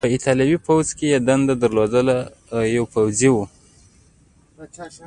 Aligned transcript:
په 0.01 0.07
ایټالوي 0.13 0.57
پوځ 0.67 0.87
کې 0.97 1.05
یې 1.13 1.19
دنده 1.27 1.55
درلودله 1.61 2.17
او 2.55 2.61
یو 2.75 2.85
پوځي 2.93 3.29
و. 3.31 3.35